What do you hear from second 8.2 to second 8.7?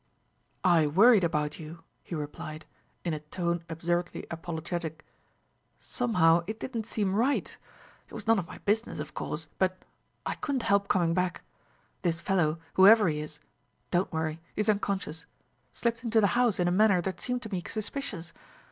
none of my